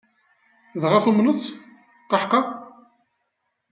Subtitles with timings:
[0.81, 1.55] Dɣa tumenent-tt?
[2.09, 2.41] Qaḥqa!